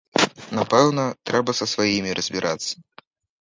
[0.59, 2.73] Напэўна, трэба са сваімі разбірацца.